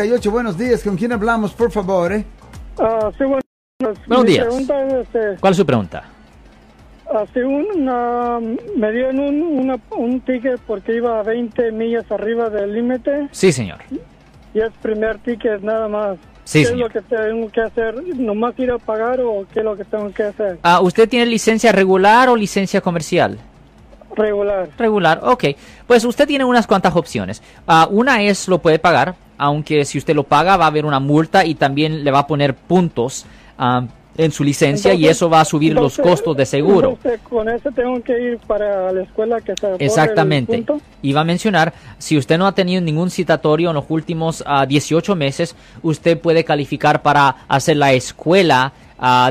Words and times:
38, 0.00 0.30
buenos 0.30 0.56
días. 0.56 0.84
¿Con 0.84 0.96
quién 0.96 1.10
hablamos, 1.10 1.52
por 1.52 1.72
favor? 1.72 2.12
Eh? 2.12 2.24
Ah, 2.78 3.10
sí, 3.18 3.24
buenos, 3.24 3.42
Buenos 4.06 4.24
Mi 4.26 4.30
días. 4.30 4.46
es, 4.46 4.70
este, 4.92 5.36
¿Cuál 5.40 5.50
es 5.50 5.56
su 5.56 5.66
pregunta? 5.66 6.04
hace 7.12 7.44
una, 7.44 8.38
me 8.76 8.92
dieron 8.92 9.18
un, 9.18 9.42
una- 9.42 9.80
un 9.96 10.20
ticket 10.20 10.60
porque 10.68 10.94
iba 10.94 11.18
a 11.18 11.24
20 11.24 11.72
millas 11.72 12.04
arriba 12.12 12.48
del 12.48 12.74
límite 12.74 13.26
Sí, 13.32 13.50
señor. 13.50 13.78
y 14.54 14.60
es 14.60 14.70
primer 14.82 15.18
ticket 15.18 15.62
nada 15.62 15.88
más. 15.88 16.16
Sí, 16.44 16.60
¿Qué 16.60 16.66
señor. 16.66 16.90
es 16.90 16.94
lo 16.94 17.00
que 17.00 17.16
tengo 17.16 17.50
que 17.50 17.60
hacer? 17.62 17.94
¿Nomás 18.18 18.56
ir 18.60 18.70
a 18.70 18.78
pagar 18.78 19.18
o 19.20 19.46
qué 19.52 19.58
es 19.58 19.64
lo 19.64 19.76
que 19.76 19.84
tengo 19.84 20.12
que 20.12 20.22
hacer? 20.22 20.60
Ah, 20.62 20.80
¿Usted 20.80 21.08
tiene 21.08 21.26
licencia 21.26 21.72
regular 21.72 22.28
o 22.28 22.36
licencia 22.36 22.80
comercial? 22.80 23.36
Regular. 24.18 24.68
Regular, 24.76 25.20
ok. 25.22 25.44
Pues 25.86 26.04
usted 26.04 26.26
tiene 26.26 26.44
unas 26.44 26.66
cuantas 26.66 26.94
opciones. 26.96 27.42
Ah, 27.66 27.88
una 27.90 28.22
es 28.22 28.48
lo 28.48 28.58
puede 28.58 28.78
pagar, 28.78 29.14
aunque 29.38 29.84
si 29.84 29.98
usted 29.98 30.14
lo 30.14 30.24
paga 30.24 30.56
va 30.56 30.64
a 30.64 30.68
haber 30.68 30.84
una 30.84 31.00
multa 31.00 31.44
y 31.44 31.54
también 31.54 32.04
le 32.04 32.10
va 32.10 32.20
a 32.20 32.26
poner 32.26 32.54
puntos 32.54 33.24
ah, 33.58 33.84
en 34.16 34.32
su 34.32 34.42
licencia 34.42 34.94
y 34.94 35.06
eso 35.06 35.30
va 35.30 35.40
a 35.40 35.44
subir 35.44 35.70
entonces- 35.72 35.98
los 35.98 36.06
costos 36.06 36.36
de 36.36 36.44
seguro. 36.44 36.90
entonces, 36.90 37.20
con 37.20 37.48
eso 37.48 37.70
tengo 37.70 38.02
que 38.02 38.20
ir 38.20 38.38
para 38.38 38.92
la 38.92 39.02
escuela 39.02 39.40
que 39.40 39.54
se 39.56 39.76
Exactamente. 39.78 40.64
Iba 41.02 41.20
a 41.20 41.24
mencionar, 41.24 41.72
si 41.98 42.18
usted 42.18 42.36
no 42.36 42.46
ha 42.48 42.52
tenido 42.52 42.82
ningún 42.82 43.10
citatorio 43.10 43.70
en 43.70 43.76
los 43.76 43.84
últimos 43.88 44.42
ah, 44.44 44.66
18 44.66 45.14
meses, 45.14 45.54
usted 45.82 46.18
puede 46.18 46.42
calificar 46.42 47.00
para 47.00 47.36
hacer 47.46 47.76
la 47.76 47.92
escuela 47.92 48.72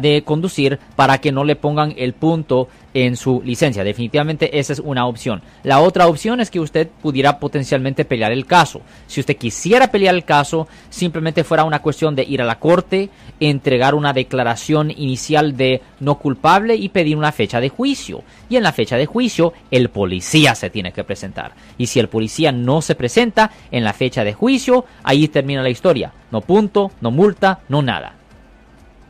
de 0.00 0.22
conducir 0.24 0.78
para 0.94 1.18
que 1.18 1.32
no 1.32 1.44
le 1.44 1.56
pongan 1.56 1.94
el 1.96 2.12
punto 2.12 2.68
en 2.94 3.16
su 3.16 3.42
licencia. 3.44 3.84
Definitivamente 3.84 4.58
esa 4.58 4.72
es 4.72 4.78
una 4.78 5.06
opción. 5.06 5.42
La 5.62 5.80
otra 5.80 6.06
opción 6.06 6.40
es 6.40 6.50
que 6.50 6.60
usted 6.60 6.88
pudiera 7.02 7.38
potencialmente 7.38 8.06
pelear 8.06 8.32
el 8.32 8.46
caso. 8.46 8.80
Si 9.06 9.20
usted 9.20 9.36
quisiera 9.36 9.88
pelear 9.88 10.14
el 10.14 10.24
caso, 10.24 10.66
simplemente 10.88 11.44
fuera 11.44 11.64
una 11.64 11.82
cuestión 11.82 12.16
de 12.16 12.24
ir 12.24 12.40
a 12.40 12.46
la 12.46 12.58
corte, 12.58 13.10
entregar 13.38 13.94
una 13.94 14.14
declaración 14.14 14.90
inicial 14.90 15.58
de 15.58 15.82
no 16.00 16.18
culpable 16.18 16.74
y 16.74 16.88
pedir 16.88 17.18
una 17.18 17.32
fecha 17.32 17.60
de 17.60 17.68
juicio. 17.68 18.22
Y 18.48 18.56
en 18.56 18.62
la 18.62 18.72
fecha 18.72 18.96
de 18.96 19.04
juicio, 19.04 19.52
el 19.70 19.90
policía 19.90 20.54
se 20.54 20.70
tiene 20.70 20.92
que 20.92 21.04
presentar. 21.04 21.52
Y 21.76 21.88
si 21.88 22.00
el 22.00 22.08
policía 22.08 22.50
no 22.50 22.80
se 22.80 22.94
presenta 22.94 23.50
en 23.70 23.84
la 23.84 23.92
fecha 23.92 24.24
de 24.24 24.32
juicio, 24.32 24.86
ahí 25.02 25.28
termina 25.28 25.62
la 25.62 25.68
historia. 25.68 26.12
No 26.30 26.40
punto, 26.40 26.92
no 27.02 27.10
multa, 27.10 27.60
no 27.68 27.82
nada. 27.82 28.14